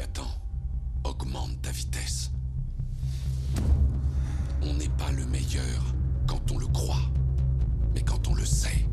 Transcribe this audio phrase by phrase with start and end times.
[0.00, 0.30] attends,
[1.04, 2.30] augmente ta vitesse.
[4.62, 5.94] On n'est pas le meilleur
[6.26, 7.02] quand on le croit,
[7.94, 8.86] mais quand on le sait.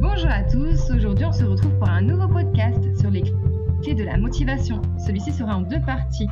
[0.00, 3.22] Bonjour à tous, aujourd'hui on se retrouve pour un nouveau podcast sur les
[3.82, 4.82] clés de la motivation.
[4.98, 6.28] Celui-ci sera en deux parties.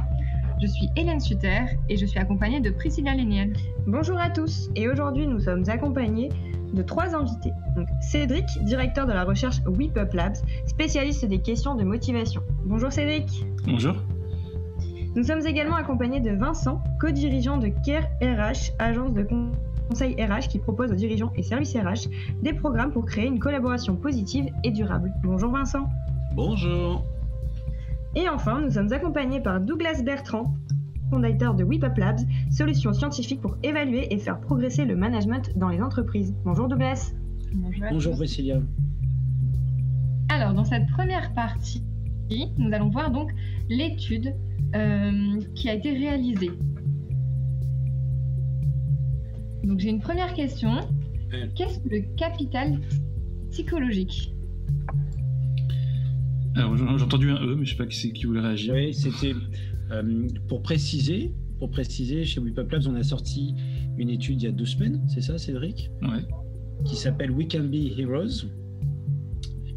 [0.65, 1.61] Je suis Hélène Sutter
[1.91, 3.53] et je suis accompagnée de Priscilla Léniel.
[3.87, 6.31] Bonjour à tous et aujourd'hui nous sommes accompagnés
[6.73, 7.53] de trois invités.
[7.77, 12.41] Donc, Cédric, directeur de la recherche WePup Labs, spécialiste des questions de motivation.
[12.65, 13.45] Bonjour Cédric.
[13.67, 13.95] Bonjour.
[15.15, 19.29] Nous sommes également accompagnés de Vincent, co-dirigeant de CARE RH, agence de
[19.91, 22.09] conseil RH qui propose aux dirigeants et services RH
[22.41, 25.13] des programmes pour créer une collaboration positive et durable.
[25.23, 25.91] Bonjour Vincent.
[26.35, 27.05] Bonjour.
[28.17, 30.55] Et enfin, nous sommes accompagnés par Douglas Bertrand,
[31.11, 35.81] fondateur de WePup Labs, solution scientifique pour évaluer et faire progresser le management dans les
[35.81, 36.35] entreprises.
[36.45, 37.13] Bonjour Douglas.
[37.53, 38.61] Bonjour, Bonjour Priscilla.
[40.29, 41.83] Alors, dans cette première partie,
[42.59, 43.31] nous allons voir donc
[43.69, 44.35] l'étude
[44.75, 46.51] euh, qui a été réalisée.
[49.65, 50.81] Donc, j'ai une première question.
[51.57, 52.79] Qu'est-ce que le capital
[53.51, 54.34] psychologique?
[56.57, 58.75] Alors, j'ai entendu un E, mais je ne sais pas qui, qui voulait réagir.
[58.75, 59.35] Oui, c'était
[59.91, 63.55] euh, pour préciser, pour préciser, chez WePup Labs, on a sorti
[63.99, 65.91] une étude il y a deux semaines, c'est ça, Cédric?
[66.03, 66.23] Ouais.
[66.85, 68.47] Qui s'appelle We Can Be Heroes,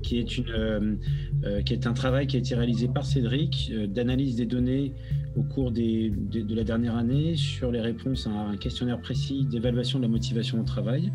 [0.03, 0.95] qui est, une, euh,
[1.43, 4.93] euh, qui est un travail qui a été réalisé par Cédric d'analyse des données
[5.35, 9.99] au cours des, de, la dernière année sur les réponses à un questionnaire précis d'évaluation
[9.99, 11.11] de la motivation au travail.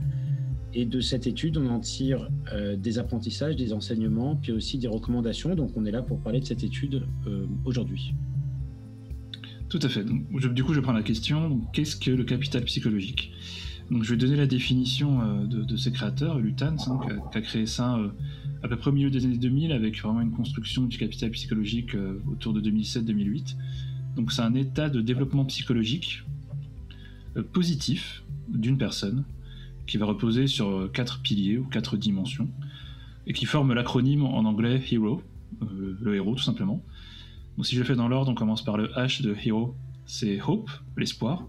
[0.75, 2.31] Et de cette étude, on en tire
[2.78, 5.55] des apprentissages, des enseignements, puis aussi des recommandations.
[5.55, 7.03] Donc on est là pour parler de cette étude
[7.64, 8.14] aujourd'hui.
[9.73, 10.05] Tout à fait.
[10.05, 13.33] du coup, je prends la question qu'est-ce que le capital psychologique?
[13.91, 17.67] Donc, je vais donner la définition euh, de, ses créateurs, Lutan, hein, qui, a, créé
[17.67, 18.09] ça euh,
[18.63, 21.95] à peu près au milieu des années 2000, avec vraiment une construction du capital psychologique
[21.95, 23.57] euh, autour de 2007-2008.
[24.17, 26.23] Donc, c'est un état de développement psychologique
[27.55, 29.25] positif d'une personne
[29.87, 32.48] qui va reposer sur quatre piliers ou quatre dimensions
[33.27, 35.23] et qui forme l'acronyme en anglais HERO,
[35.61, 36.83] le héros tout simplement.
[37.57, 39.77] Donc si je le fais dans l'ordre, on commence par le H de Hero,
[40.07, 41.45] c'est Hope, l'espoir.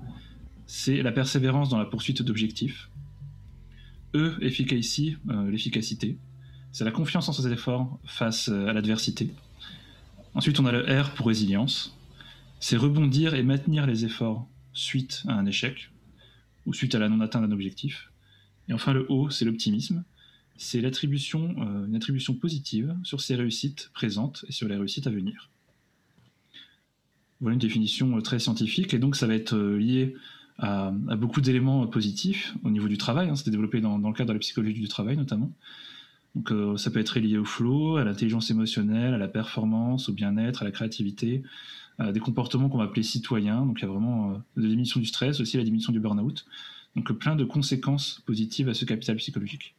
[0.66, 2.90] C'est la persévérance dans la poursuite d'objectifs.
[4.16, 6.18] E, efficacy, euh, l'efficacité.
[6.72, 9.34] C'est la confiance en ses efforts face euh, à l'adversité.
[10.36, 11.98] Ensuite, on a le R pour résilience.
[12.60, 15.92] C'est rebondir et maintenir les efforts suite à un échec
[16.66, 18.12] ou suite à la non-atteinte d'un objectif.
[18.70, 20.04] Et enfin, le O, c'est l'optimisme.
[20.58, 25.10] C'est l'attribution, euh, une attribution positive sur ses réussites présentes et sur les réussites à
[25.10, 25.50] venir.
[27.42, 30.16] Voilà une définition euh, très scientifique, et donc ça va être euh, lié
[30.60, 33.30] à, beaucoup d'éléments positifs au niveau du travail.
[33.30, 33.36] Hein.
[33.36, 35.52] C'était développé dans, le cadre de la psychologie du travail notamment.
[36.36, 40.64] Donc ça peut être lié au flow, à l'intelligence émotionnelle, à la performance, au bien-être,
[40.64, 41.44] à la créativité,
[42.00, 43.64] à des comportements qu'on va appeler citoyens.
[43.66, 46.46] Donc il y a vraiment la diminution du stress, aussi la diminution du burn-out.
[46.96, 49.76] Donc plein de conséquences positives à ce capital psychologique.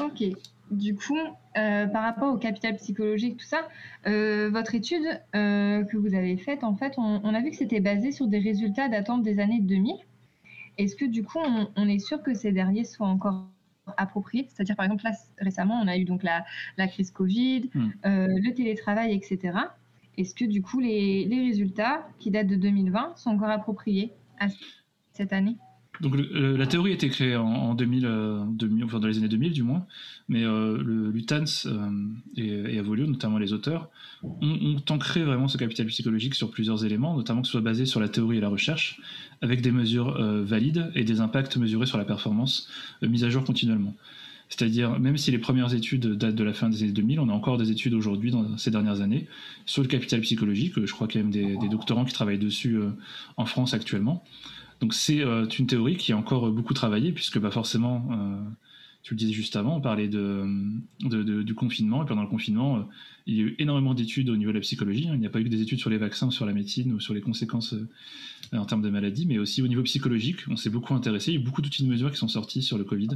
[0.00, 0.24] Ok.
[0.70, 1.18] Du coup,
[1.58, 3.68] euh, par rapport au capital psychologique, tout ça,
[4.06, 5.04] euh, votre étude
[5.34, 8.38] euh, que vous avez faite, en fait, on, a vu que c'était basé sur des
[8.38, 9.96] résultats datant des années 2000.
[10.78, 11.38] Est-ce que du coup,
[11.76, 13.48] on, est sûr que ces derniers soient encore
[13.96, 14.46] appropriés?
[14.48, 16.44] C'est-à-dire, par exemple, là, récemment, on a eu donc la,
[16.86, 17.90] crise Covid, hmm.
[18.04, 19.58] le télétravail, etc.
[20.16, 24.46] Est-ce que du coup, les, les résultats qui datent de 2020 sont encore appropriés à
[25.12, 25.56] cette année
[26.00, 28.44] donc la théorie a été créée en, 2000, euh,
[28.84, 29.86] enfin dans les années 2000 du moins,
[30.28, 31.90] mais euh, le Lutans euh,
[32.36, 33.90] et, Avolio, notamment les auteurs,
[34.22, 38.00] ont, ancré vraiment ce capital psychologique sur plusieurs éléments, notamment que ce soit basé sur
[38.00, 39.00] la théorie et la recherche,
[39.42, 42.68] avec des mesures valides et des impacts mesurés sur la performance
[43.02, 43.94] mis à jour continuellement.
[44.48, 47.32] C'est-à-dire, même si les premières études datent de la fin des années 2000, on a
[47.32, 49.28] encore des études aujourd'hui, dans ces dernières années,
[49.64, 50.74] sur le capital psychologique.
[50.84, 52.78] Je crois qu'il y a même des doctorants qui travaillent dessus
[53.36, 54.24] en France actuellement.
[54.80, 58.42] Donc c'est euh, une théorie qui est encore beaucoup travaillée, puisque bah, forcément, euh,
[59.02, 60.46] tu le disais juste avant, on parlait de,
[61.42, 62.82] du confinement, et pendant le confinement, euh,
[63.26, 65.08] il y a eu énormément d'études au niveau de la psychologie.
[65.08, 65.12] Hein.
[65.14, 67.00] Il n'y a pas eu que des études sur les vaccins, sur la médecine ou
[67.00, 67.74] sur les conséquences
[68.52, 71.30] en termes de maladies, mais aussi au niveau psychologique, on s'est beaucoup intéressé.
[71.30, 73.10] Il y a eu beaucoup d'outils de mesure qui sont sortis sur le Covid,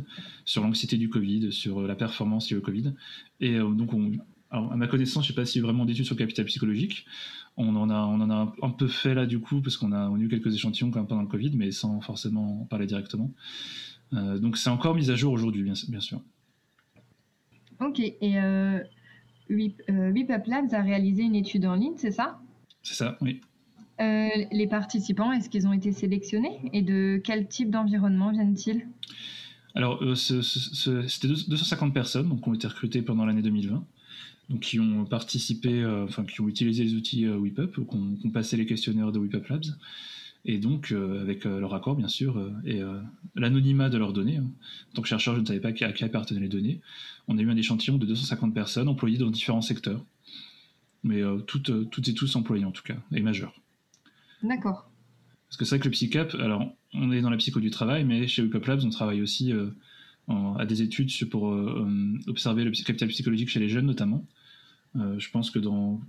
[0.44, 2.92] sur l'anxiété du Covid, sur la performance du Covid.
[3.40, 4.12] Et donc, on,
[4.54, 7.06] à ma connaissance, je ne sais pas eu vraiment d'études sur le capital psychologique.
[7.56, 10.10] On en a, on en a un peu fait là du coup, parce qu'on a,
[10.18, 13.30] eu quelques échantillons quand même pendant le Covid, mais sans forcément en parler directement.
[14.12, 16.20] Euh, donc c'est encore mis à jour aujourd'hui, bien, bien, sûr.
[17.80, 18.80] Ok, et euh,
[19.50, 20.12] euh
[20.46, 22.40] Labs a réalisé une étude en ligne, c'est ça?
[22.82, 23.40] C'est ça, oui.
[24.00, 26.58] Euh, les participants, est-ce qu'ils ont été sélectionnés?
[26.72, 28.86] Et de quel type d'environnement viennent-ils?
[29.76, 33.84] Alors, c'était deux- 250 personnes donc, qui ont été recrutées pendant l'année 2020,
[34.50, 37.96] donc qui ont participé, euh, enfin qui ont utilisé les outils euh, WePup, ou qui
[38.26, 39.64] ont, passé les questionnaires de WePup Labs,
[40.44, 42.80] et donc euh, avec euh, leur accord bien sûr, et
[43.34, 44.36] l'anonymat de leurs données.
[44.36, 44.50] hein.
[44.90, 46.80] En tant que chercheur, je ne savais pas à qui appartenaient les données.
[47.28, 50.04] On a eu un échantillon de 250 personnes employées dans différents secteurs,
[51.02, 53.54] mais toutes, toutes et tous employés en tout cas, et majeurs.
[54.42, 54.90] D'accord.
[55.48, 58.04] Parce que c'est vrai que le psycap, alors on est dans la psycho du travail,
[58.04, 59.52] mais chez WePup Labs, on travaille aussi
[60.28, 64.24] à des études pour euh, euh, observer le capital psychologique chez les jeunes notamment.
[64.96, 66.00] Euh, je pense que dans,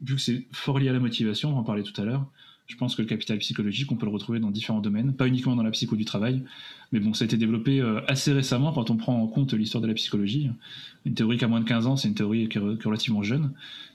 [0.00, 2.26] vu que c'est fort lié à la motivation, on va en parler tout à l'heure,
[2.66, 5.54] je pense que le capital psychologique, on peut le retrouver dans différents domaines, pas uniquement
[5.54, 6.42] dans la psycho du travail,
[6.90, 9.86] mais bon, ça a été développé assez récemment quand on prend en compte l'histoire de
[9.86, 10.50] la psychologie.
[11.04, 13.52] Une théorie qui a moins de 15 ans, c'est une théorie qui est, relativement jeune,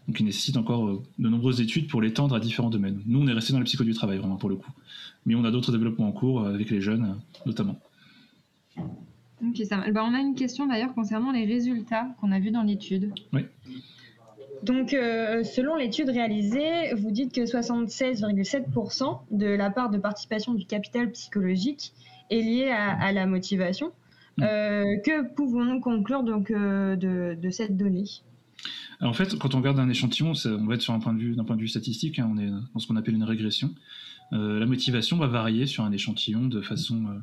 [0.08, 3.02] donc il nécessite encore de nombreuses études pour l'étendre à différents domaines.
[3.06, 4.72] Nous, on est resté dans la psycho du travail, vraiment, pour le coup.
[5.26, 7.78] Mais on a d'autres développements en cours avec les jeunes, notamment.
[9.48, 9.92] Ok, ça va.
[9.92, 13.14] Ben, on a une question d'ailleurs concernant les résultats qu'on a vus dans l'étude.
[14.64, 20.66] Donc, euh, selon l'étude réalisée, vous dites que 76,7% de la part de participation du
[20.66, 21.94] capital psychologique
[22.30, 23.92] est liée à, à la motivation.
[24.38, 24.44] Mm.
[24.44, 28.06] Euh, que pouvons-nous conclure donc euh, de, de cette donnée?
[29.00, 31.20] Alors, en fait, quand on regarde un échantillon, on va être sur un point de
[31.20, 33.74] vue, d'un point de vue statistique, hein, on est dans ce qu'on appelle une régression.
[34.32, 37.22] La motivation va varier sur un échantillon de façon,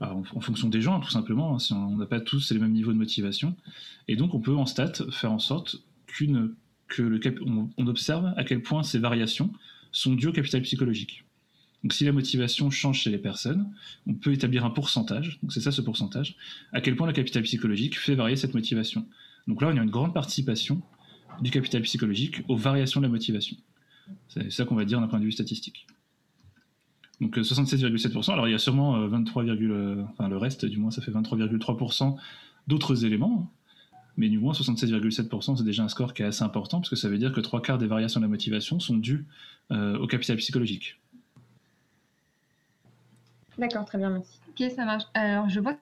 [0.00, 1.54] en, fonction des gens, hein, tout simplement.
[1.54, 1.58] hein.
[1.58, 3.56] Si on n'a pas tous les mêmes niveaux de motivation,
[4.06, 5.76] et donc on peut en stat faire en sorte
[6.06, 6.54] qu'une
[6.88, 9.52] que le cap- on observe à quel point ces variations
[9.92, 11.24] sont dues au capital psychologique.
[11.82, 13.70] Donc si la motivation change chez les personnes,
[14.06, 16.36] on peut établir un pourcentage, donc c'est ça ce pourcentage,
[16.72, 19.06] à quel point le capital psychologique fait varier cette motivation.
[19.46, 20.82] Donc là, on a une grande participation
[21.40, 23.56] du capital psychologique aux variations de la motivation.
[24.28, 25.86] C'est ça qu'on va dire d'un point de vue statistique.
[27.20, 28.32] Donc euh, 67,7%.
[28.32, 31.10] Alors il y a sûrement euh, 23, euh, enfin le reste du moins ça fait
[31.10, 32.16] 23,3%
[32.68, 33.50] d'autres éléments.
[34.16, 37.08] Mais du moins 67,7% c'est déjà un score qui est assez important parce que ça
[37.08, 39.26] veut dire que trois quarts des variations de la motivation sont dues
[39.70, 40.98] euh, au capital psychologique.
[43.58, 44.38] D'accord, très bien, merci.
[44.48, 45.04] Ok, ça marche.
[45.14, 45.76] Alors, je vois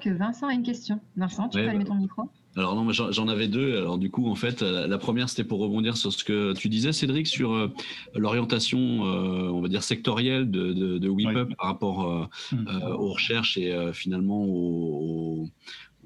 [0.00, 1.00] que Vincent a une question.
[1.16, 3.76] Vincent, tu Ouais, peux bah- allumer ton micro Alors non, j'en avais deux.
[3.76, 6.68] Alors du coup, en fait, la, la première, c'était pour rebondir sur ce que tu
[6.68, 7.70] disais, Cédric, sur euh,
[8.14, 12.66] l'orientation, euh, on va dire, sectorielle de, de, de par rapport euh, Mm.
[12.68, 15.48] euh, aux recherches et euh, finalement au,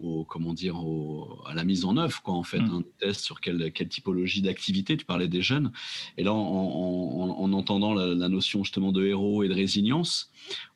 [0.01, 0.77] au- au- comment dire,
[1.47, 2.71] à la mise en œuvre, quoi, en fait, Mm.
[2.75, 4.97] un test sur quelle, quelle typologie d'activité.
[4.97, 5.71] Tu parlais des jeunes.
[6.17, 9.55] Et là, en, en- en- en entendant la, la notion justement de héros et de
[9.55, 10.31] résilience,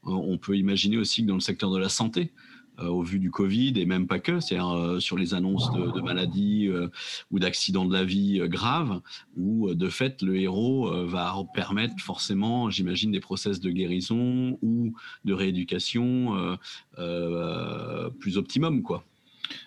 [0.06, 3.18] euh, on peut imaginer aussi que dans le secteur de la santé, euh, au vu
[3.18, 6.88] du Covid et même pas que, c'est-à-dire euh, sur les annonces de, de maladies euh,
[7.30, 9.00] ou d'accidents de la vie euh, graves,
[9.36, 14.58] où euh, de fait le héros euh, va permettre forcément, j'imagine, des process de guérison
[14.62, 14.92] ou
[15.24, 16.56] de rééducation euh,
[16.98, 19.04] euh, plus optimum, quoi.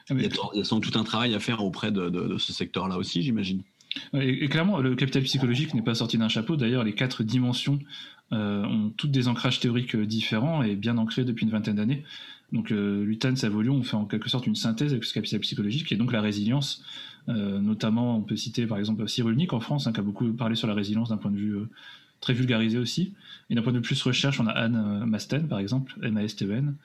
[0.09, 0.25] Ah, Il y,
[0.59, 3.21] a, sans doute tout un travail à faire auprès de, de- de ce secteur-là aussi,
[3.21, 3.61] j'imagine.
[4.13, 6.55] Et, et clairement, le capital psychologique n'est pas sorti d'un chapeau.
[6.55, 7.79] D'ailleurs, les quatre dimensions
[8.33, 12.03] euh, ont toutes des ancrages théoriques euh, différents et bien ancrés depuis une vingtaine d'années.
[12.53, 15.91] Donc, euh, Lutan, Savolion, on fait en quelque sorte une synthèse avec ce capital psychologique
[15.91, 16.83] et donc la résilience.
[17.29, 20.55] Euh, notamment, on peut citer par exemple Cyrulnik en France, hein, qui a beaucoup parlé
[20.55, 21.69] sur la résilience d'un point de vue euh,
[22.21, 23.13] très vulgarisé aussi.
[23.49, 26.75] Et d'un point de vue plus recherche, on a Anne euh, Masten, par exemple, M-A-S-T-E-N,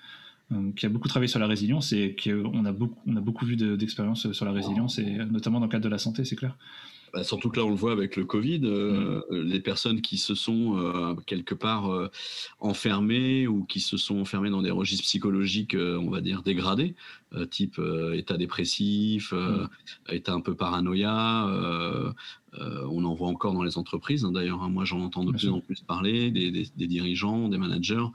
[0.50, 3.16] euh, qui a beaucoup travaillé sur la résilience et qui, euh, on, a beaucoup, on
[3.16, 5.98] a beaucoup vu de- d'expériences sur la résilience, et notamment dans le cadre de la
[5.98, 6.56] santé, c'est clair.
[7.12, 10.34] Bah, surtout que là, on le voit avec le Covid, euh, les personnes qui se
[10.34, 12.10] sont euh, quelque part euh,
[12.58, 16.94] enfermées ou qui se sont enfermées dans des registres psychologiques, on va dire, dégradés,
[17.50, 17.78] type
[18.14, 19.66] état dépressif, euh,
[20.08, 21.46] état un peu paranoïa.
[22.58, 24.62] on en voit encore dans les entreprises, hein, d'ailleurs.
[24.62, 24.68] hein.
[24.70, 25.54] moi, j'en entends de Bien plus sûr.
[25.54, 28.06] en plus parler des, des- des dirigeants, des managers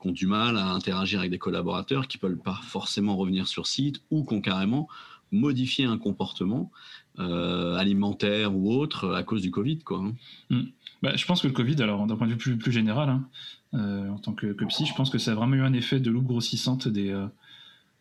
[0.00, 3.66] qui ont du mal à interagir avec des collaborateurs, qui peuvent pas forcément revenir sur
[3.66, 4.88] site ou qui ont carrément
[5.32, 6.70] modifié un comportement
[7.18, 9.78] euh, alimentaire ou autre à cause du Covid.
[9.78, 10.04] Quoi,
[10.50, 10.64] hein.
[11.02, 13.28] Bah, je pense que le Covid, alors d'un point de vue plus, général, hein,
[13.74, 16.00] euh, en tant que, que psy, je pense que ça a vraiment eu un effet
[16.00, 17.26] de loupe grossissante des, euh,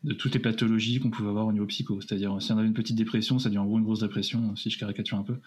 [0.04, 2.00] de toutes les pathologies qu'on pouvait avoir au niveau psycho.
[2.02, 4.70] C'est-à-dire, si on avait une petite dépression, ça devient en gros une grosse dépression, si
[4.70, 5.38] je caricature un peu.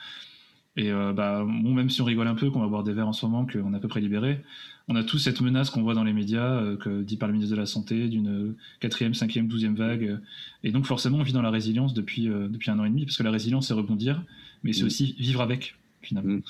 [0.79, 3.09] Et euh, bah, bon, même si on rigole un peu, qu'on va boire des verres
[3.09, 4.45] en ce moment, qu'on est à peu près libéré,
[4.87, 7.35] on a tous cette menace qu'on voit dans les médias, euh, que dit par le
[7.35, 10.21] ministre de la Santé, d'une quatrième, cinquième, douzième vague.
[10.63, 13.05] et donc forcément, on vit dans la résilience depuis, euh, depuis un an et demi,
[13.05, 14.23] parce que la résilience, c'est rebondir,
[14.63, 14.87] mais c'est Mm.
[14.87, 16.37] aussi vivre avec, finalement.
[16.37, 16.43] Mm.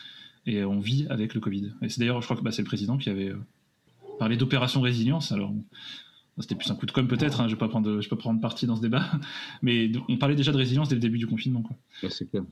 [0.46, 1.72] Et on vit avec le Covid.
[1.80, 3.32] Et c'est d'ailleurs, je crois que bah, c'est le président qui avait
[4.18, 5.32] parlé d'opération résilience.
[5.32, 5.54] Alors,
[6.38, 8.08] c'était plus un coup de com' peut-être, hein, je ne vais pas prendre, je vais
[8.10, 9.04] pas prendre parti dans ce débat,
[9.62, 11.62] mais on parlait déjà de résilience dès le début du confinement.
[11.62, 12.10] Quoi.
[12.10, 12.42] c'est clair.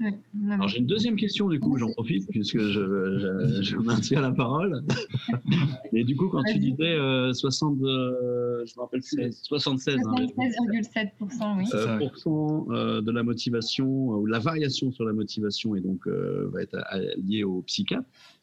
[0.00, 0.14] Ouais,
[0.50, 4.32] Alors j'ai une deuxième question du coup, j'en profite puisque je, je, je maintiens la
[4.32, 4.82] parole.
[5.92, 10.26] Et du coup, quand tu disais euh, 60, euh, je me rappelle plus, 76 hein,
[10.36, 11.66] 76,7%, oui.
[11.66, 12.08] C'est ça, euh, oui.
[12.08, 16.48] pourcent, euh, de la motivation euh, ou la variation sur la motivation et donc euh,
[16.52, 16.76] va être
[17.18, 17.64] liée au.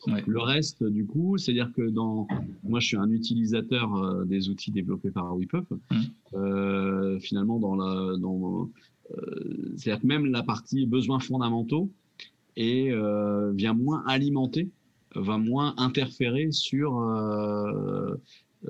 [0.07, 0.23] Ouais.
[0.25, 2.27] Le reste, du coup, c'est-à-dire que dans,
[2.63, 5.67] moi, je suis un utilisateur euh, des outils développés par WePup.
[6.33, 8.69] Euh, finalement, dans la, dans,
[9.75, 11.89] c'est-à-dire que même la partie besoins fondamentaux
[12.55, 14.69] et euh, vient moins alimenter,
[15.15, 18.15] va moins interférer sur euh,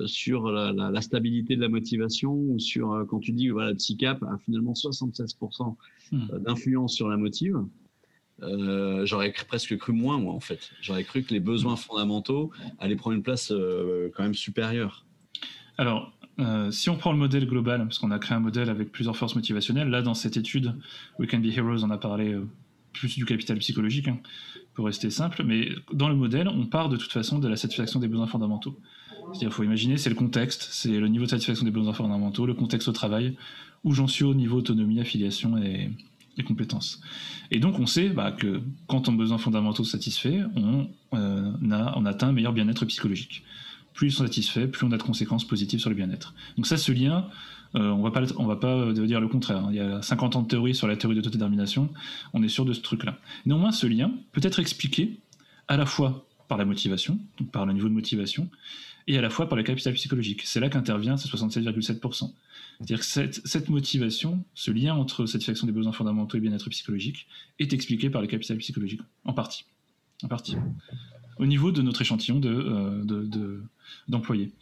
[0.05, 3.73] sur la, la- la stabilité de la motivation ou sur euh, quand tu dis voilà
[3.75, 5.75] psychap a finalement 76%
[6.11, 6.25] Hmm.
[6.39, 7.57] d'influence sur la motive.
[8.41, 10.71] Euh, j'aurais presque cru moins moi en fait.
[10.81, 15.05] J'aurais cru que les besoins fondamentaux allaient prendre une place euh, quand même supérieure.
[15.77, 18.91] Alors, euh, si on prend le modèle global, parce qu'on a créé un modèle avec
[18.91, 20.73] plusieurs forces motivationnelles, là, dans cette étude,
[21.17, 22.47] We Can Be Heroes, on a parlé euh,
[22.93, 24.19] plus du capital psychologique, hein,
[24.73, 27.99] pour rester simple, mais dans le modèle, on part de toute façon de la satisfaction
[27.99, 28.79] des besoins fondamentaux.
[29.31, 32.45] C'est-à-dire, il faut imaginer, c'est le contexte, c'est le niveau de satisfaction des besoins fondamentaux,
[32.45, 33.35] le contexte au travail,
[33.83, 35.91] où j'en suis au niveau autonomie, affiliation et,
[36.47, 37.01] compétences.
[37.51, 42.05] Et donc, on sait bah, que quand on a besoins fondamentaux satisfaits, on, euh, on
[42.05, 43.43] atteint un meilleur bien-être psychologique
[43.99, 46.33] plus ils sont satisfaits, plus on a de conséquences positives sur le bien-être.
[46.55, 47.27] Donc ça, ce lien,
[47.75, 49.57] euh, on on va pas euh, dire le contraire.
[49.57, 49.67] hein.
[49.71, 51.89] Il y a 50 ans de théorie sur la théorie de l'autodétermination,
[52.31, 53.19] on est sûr de ce truc-là.
[53.45, 55.19] Néanmoins, ce lien peut être expliqué
[55.67, 57.19] à la fois par la motivation,
[57.51, 58.49] par le niveau de motivation,
[59.05, 60.43] et à la fois par le capital psychologique.
[60.45, 62.31] C'est là qu'intervient ces 67,7%.
[62.77, 67.27] C'est-à-dire que cette, motivation, ce lien entre satisfaction des besoins fondamentaux et bien-être psychologique,
[67.59, 69.65] est expliqué par le capital psychologique, en partie.
[70.23, 70.55] En partie.
[71.37, 73.61] Au niveau de notre échantillon de, euh,
[74.07, 74.53] d'employés.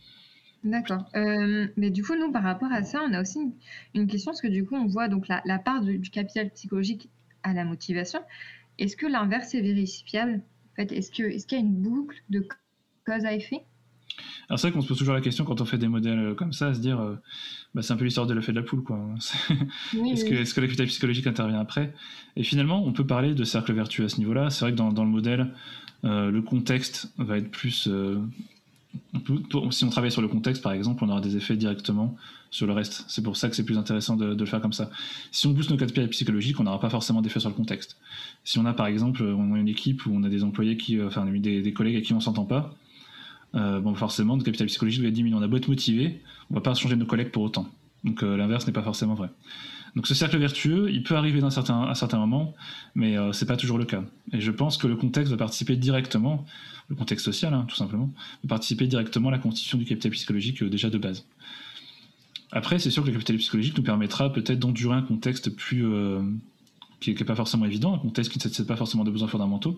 [0.63, 1.05] D'accord.
[1.15, 3.53] Euh, mais du coup, nous, par rapport à ça, on a aussi une,
[3.93, 6.49] une question, parce que du coup, on voit donc la, la part du, du capital
[6.51, 7.09] psychologique
[7.43, 8.19] à la motivation.
[8.79, 10.41] Est-ce que l'inverse est vérifiable?
[10.73, 12.47] En fait, est-ce que, est-ce qu'il y a une boucle de
[13.05, 13.63] cause à effet?
[14.49, 16.33] Alors c'est vrai qu'on se pose toujours la question quand on fait des modèles euh,
[16.35, 17.15] comme ça, à se dire, euh,
[17.75, 18.99] bah, c'est un peu l'histoire de l'œuf et de la poule, quoi.
[19.93, 21.93] Oui, Est-ce que, le capital psychologique intervient après?
[22.35, 24.49] Et finalement, on peut parler de cercle vertueux à ce niveau-là.
[24.49, 25.53] C'est vrai que dans, dans le modèle,
[26.05, 27.87] euh, le contexte va être plus.
[27.87, 28.17] euh,
[29.71, 32.15] si on travaille sur le contexte, par exemple, on aura des effets directement
[32.49, 33.05] sur le reste.
[33.07, 34.89] C'est pour ça que c'est plus intéressant de, le faire comme ça.
[35.31, 37.97] Si on booste nos capital psychologiques, on n'aura pas forcément d'effet sur le contexte.
[38.43, 40.97] Si on a, par exemple, on a une équipe où on a des employés qui,
[40.97, 42.75] euh, enfin, des, des collègues à qui on s'entend pas,
[43.55, 45.37] euh, bon, forcément, notre capital psychologique va diminuer.
[45.37, 47.67] On a beau être motivé, on va pas changer nos collègues pour autant.
[48.03, 49.29] Donc euh, l'inverse n'est pas forcément vrai.
[49.95, 52.53] Donc ce cercle vertueux, il peut arriver d'un certain, à certains moments,
[52.93, 54.03] mais euh, c'est pas toujours le cas.
[54.31, 56.45] Et je pense que le contexte va participer directement,
[56.89, 58.11] le contexte social hein, tout simplement,
[58.43, 61.25] va participer directement à la constitution du capital psychologique euh, déjà de base.
[62.51, 66.21] Après, c'est sûr que le capital psychologique nous permettra peut-être d'endurer un contexte plus euh,
[66.99, 69.77] qui n'est pas forcément évident, un contexte qui ne satisfait pas forcément des besoins fondamentaux,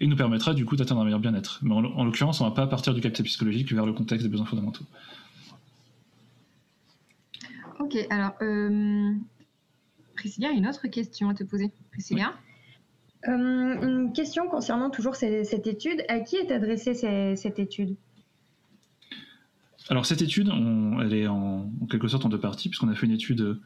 [0.00, 1.60] et nous permettra du coup d'atteindre un meilleur bien-être.
[1.62, 4.24] Mais en, en l'occurrence, on ne va pas partir du capital psychologique vers le contexte
[4.24, 4.84] des besoins fondamentaux.
[7.80, 9.14] Ok, alors, euh,
[10.18, 11.70] Priscilla, une autre question à te poser.
[11.92, 12.34] Priscilla
[13.26, 13.30] Euh,
[13.82, 16.02] une question concernant toujours ces- cette étude.
[16.08, 17.96] À qui est adressée ces- cette étude?
[19.88, 22.94] Alors cette étude, on- elle est en, en quelque sorte en deux parties, puisqu'on a
[22.94, 23.58] fait une étude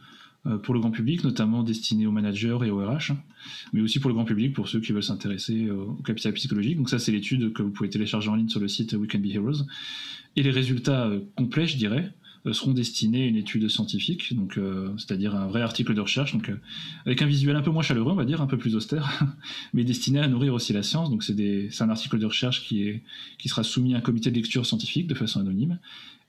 [0.46, 3.12] euh, pour le grand public, notamment destinée aux managers et aux RH,
[3.72, 6.76] mais aussi pour le grand public, pour ceux qui veulent s'intéresser euh, au capital psychologique.
[6.78, 9.18] Donc ça, c'est l'étude que vous pouvez télécharger en ligne sur le site We Can
[9.20, 9.64] Be Heroes.
[10.36, 12.12] Et les résultats complets, je dirais,
[12.50, 16.48] seront destinés à une étude scientifique, donc euh, c'est-à-dire un vrai article de recherche, donc
[16.48, 16.56] euh,
[17.06, 19.24] avec un visuel un peu moins chaleureux, on va dire, un peu plus austère,
[19.74, 21.10] mais destiné à nourrir aussi la science.
[21.10, 23.00] Donc c'est un article de recherche qui,
[23.46, 25.78] sera soumis à un comité de lecture scientifique de façon anonyme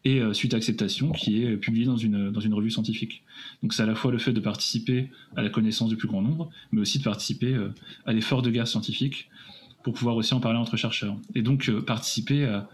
[0.06, 3.24] et euh, suite à acceptation qui est euh, publié dans une, revue scientifique.
[3.62, 6.22] Donc c'est à la fois le fait de participer à la connaissance du plus grand
[6.22, 7.70] nombre, mais aussi de participer euh,
[8.06, 9.30] à l'effort de guerre scientifique
[9.84, 11.18] pour pouvoir aussi en parler entre chercheurs.
[11.36, 12.70] Et donc euh, participer à,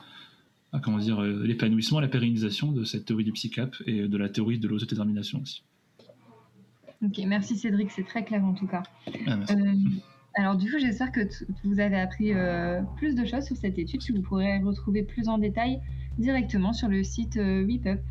[0.72, 4.30] à, comment dire, euh, l'épanouissement, la pérennisation de cette théorie du psychap et de la
[4.30, 5.64] théorie de l'autodétermination aussi.
[7.04, 8.84] Ok, merci Cédric, c'est très clair en tout cas.
[9.26, 9.54] Ah, merci.
[9.54, 9.74] Euh,
[10.36, 11.22] alors du coup, j'espère que
[11.64, 15.30] vous avez appris euh, plus de choses sur cette étude, que vous pourrez retrouver plus
[15.30, 15.82] en détail
[16.18, 18.02] directement sur le site euh, WePup.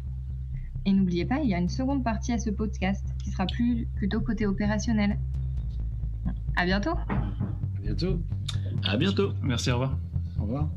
[0.86, 3.86] Et n'oubliez pas, il y a une seconde partie à ce podcast qui sera plus
[3.96, 5.18] plutôt côté opérationnel.
[6.56, 8.20] À bientôt À bientôt.
[8.84, 9.32] À bientôt.
[9.42, 9.98] Merci, au revoir.
[10.38, 10.70] Au revoir.